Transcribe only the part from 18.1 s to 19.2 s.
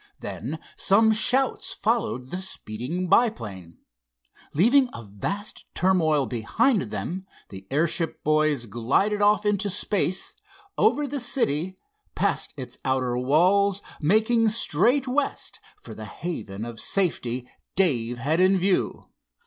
had in view.